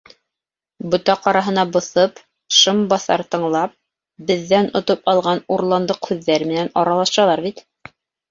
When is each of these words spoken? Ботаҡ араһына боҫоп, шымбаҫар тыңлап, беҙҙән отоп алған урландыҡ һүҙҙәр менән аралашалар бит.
Ботаҡ 0.93 1.27
араһына 1.31 1.65
боҫоп, 1.73 2.21
шымбаҫар 2.59 3.23
тыңлап, 3.35 3.75
беҙҙән 4.31 4.71
отоп 4.81 5.13
алған 5.15 5.45
урландыҡ 5.57 6.11
һүҙҙәр 6.11 6.49
менән 6.53 6.73
аралашалар 6.85 7.47
бит. 7.49 7.63